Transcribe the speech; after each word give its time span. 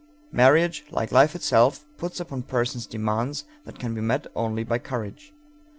Marriage, 0.31 0.83
like 0.89 1.11
life 1.11 1.35
itself, 1.35 1.85
puts 1.99 2.19
upon 2.19 2.41
persons 2.41 2.87
demands 2.87 3.43
that 3.65 3.77
can 3.77 3.93
be 3.93 4.01
met 4.01 4.25
only 4.35 4.63
by 4.63 4.79
courage. 4.79 5.31